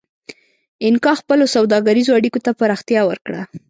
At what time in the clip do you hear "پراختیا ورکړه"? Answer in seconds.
2.59-3.41